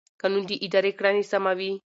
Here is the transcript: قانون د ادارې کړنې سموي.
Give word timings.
قانون 0.21 0.43
د 0.47 0.51
ادارې 0.65 0.91
کړنې 0.97 1.23
سموي. 1.31 1.71